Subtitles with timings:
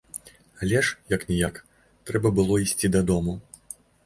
[0.61, 1.59] Але ж як-ніяк
[2.11, 3.39] трэба было ісці дадому.